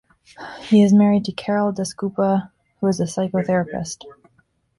He 0.61 0.81
is 0.81 0.95
married 0.95 1.25
to 1.25 1.31
Carol 1.31 1.71
Dasgupta, 1.71 2.49
who 2.79 2.87
is 2.87 2.99
a 2.99 3.03
psychotherapist. 3.03 4.03